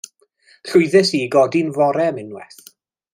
[0.69, 2.59] Lwyddes i i godi'n fore am unwaith.